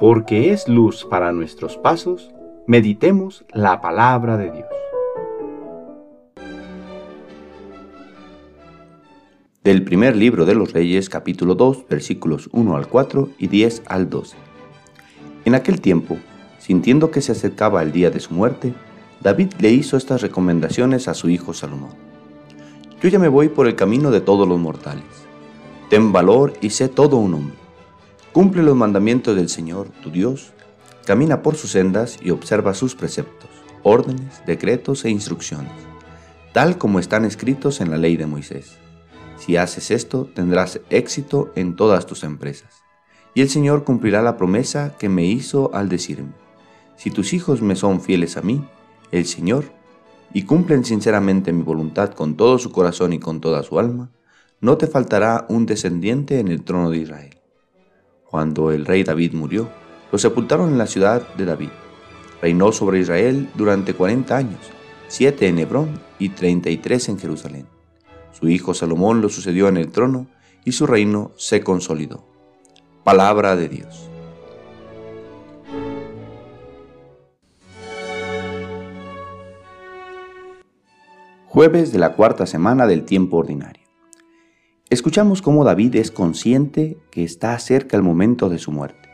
[0.00, 2.30] porque es luz para nuestros pasos,
[2.66, 4.66] meditemos la palabra de Dios.
[9.62, 14.08] Del primer libro de los Reyes, capítulo 2, versículos 1 al 4 y 10 al
[14.08, 14.38] 12.
[15.44, 16.16] En aquel tiempo,
[16.58, 18.72] sintiendo que se acercaba el día de su muerte,
[19.20, 21.92] David le hizo estas recomendaciones a su hijo Salomón.
[23.02, 25.04] Yo ya me voy por el camino de todos los mortales.
[25.90, 27.69] Ten valor y sé todo un hombre
[28.32, 30.52] Cumple los mandamientos del Señor, tu Dios,
[31.04, 33.50] camina por sus sendas y observa sus preceptos,
[33.82, 35.72] órdenes, decretos e instrucciones,
[36.52, 38.78] tal como están escritos en la ley de Moisés.
[39.36, 42.84] Si haces esto, tendrás éxito en todas tus empresas.
[43.34, 46.32] Y el Señor cumplirá la promesa que me hizo al decirme,
[46.96, 48.64] si tus hijos me son fieles a mí,
[49.10, 49.64] el Señor,
[50.32, 54.12] y cumplen sinceramente mi voluntad con todo su corazón y con toda su alma,
[54.60, 57.39] no te faltará un descendiente en el trono de Israel.
[58.30, 59.68] Cuando el rey David murió,
[60.12, 61.70] lo sepultaron en la ciudad de David.
[62.40, 64.60] Reinó sobre Israel durante 40 años,
[65.08, 67.66] siete en Hebrón y 33 en Jerusalén.
[68.32, 70.28] Su hijo Salomón lo sucedió en el trono
[70.64, 72.24] y su reino se consolidó.
[73.02, 74.08] Palabra de Dios.
[81.46, 83.79] Jueves de la cuarta semana del tiempo ordinario.
[84.90, 89.08] Escuchamos cómo David es consciente que está cerca el momento de su muerte,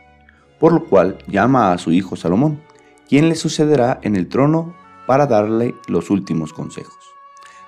[0.59, 2.63] por lo cual llama a su hijo Salomón,
[3.07, 4.75] quien le sucederá en el trono
[5.05, 6.97] para darle los últimos consejos,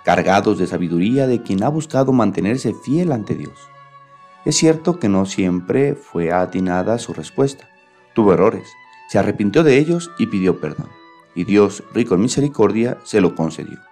[0.04, 3.60] cargados de sabiduría de quien ha buscado mantenerse fiel ante Dios.
[4.44, 7.70] Es cierto que no siempre fue atinada su respuesta,
[8.16, 8.68] tuvo errores,
[9.08, 10.90] se arrepintió de ellos y pidió perdón,
[11.36, 13.89] y Dios, rico en misericordia, se lo concedió.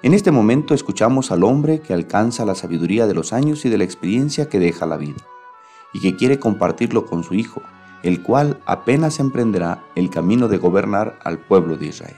[0.00, 3.78] En este momento escuchamos al hombre que alcanza la sabiduría de los años y de
[3.78, 5.26] la experiencia que deja la vida,
[5.92, 7.62] y que quiere compartirlo con su hijo,
[8.04, 12.14] el cual apenas emprenderá el camino de gobernar al pueblo de Israel.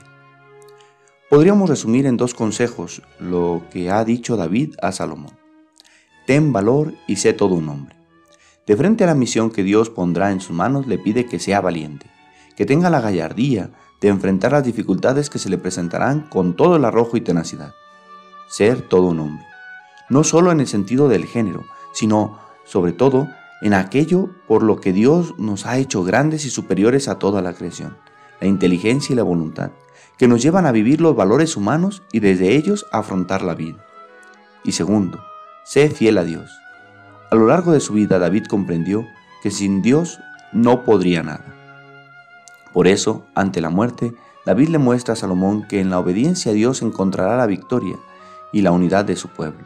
[1.27, 5.31] Podríamos resumir en dos consejos lo que ha dicho David a Salomón.
[6.27, 7.95] Ten valor y sé todo un hombre.
[8.67, 11.61] De frente a la misión que Dios pondrá en sus manos, le pide que sea
[11.61, 12.05] valiente,
[12.55, 16.85] que tenga la gallardía de enfrentar las dificultades que se le presentarán con todo el
[16.85, 17.73] arrojo y tenacidad.
[18.51, 19.45] Ser todo un hombre.
[20.09, 21.63] No solo en el sentido del género,
[21.93, 23.29] sino, sobre todo,
[23.61, 27.53] en aquello por lo que Dios nos ha hecho grandes y superiores a toda la
[27.53, 27.97] creación,
[28.41, 29.71] la inteligencia y la voluntad,
[30.17, 33.85] que nos llevan a vivir los valores humanos y desde ellos a afrontar la vida.
[34.65, 35.23] Y segundo,
[35.63, 36.51] sé fiel a Dios.
[37.31, 39.07] A lo largo de su vida David comprendió
[39.41, 40.19] que sin Dios
[40.51, 41.55] no podría nada.
[42.73, 44.13] Por eso, ante la muerte,
[44.45, 47.97] David le muestra a Salomón que en la obediencia a Dios encontrará la victoria
[48.51, 49.65] y la unidad de su pueblo.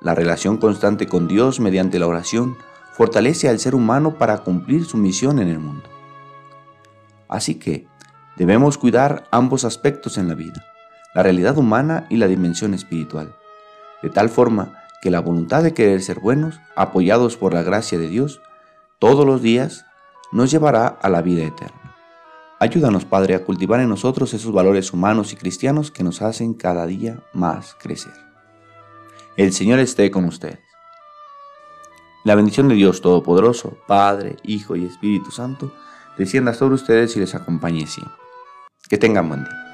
[0.00, 2.56] La relación constante con Dios mediante la oración
[2.92, 5.88] fortalece al ser humano para cumplir su misión en el mundo.
[7.28, 7.86] Así que
[8.36, 10.64] debemos cuidar ambos aspectos en la vida,
[11.14, 13.36] la realidad humana y la dimensión espiritual,
[14.02, 18.08] de tal forma que la voluntad de querer ser buenos, apoyados por la gracia de
[18.08, 18.40] Dios,
[18.98, 19.84] todos los días
[20.32, 21.77] nos llevará a la vida eterna.
[22.60, 26.86] Ayúdanos, Padre, a cultivar en nosotros esos valores humanos y cristianos que nos hacen cada
[26.86, 28.12] día más crecer.
[29.36, 30.58] El Señor esté con ustedes.
[32.24, 35.72] La bendición de Dios Todopoderoso, Padre, Hijo y Espíritu Santo,
[36.16, 38.16] descienda sobre ustedes y les acompañe siempre.
[38.88, 39.67] Que tengan buen día.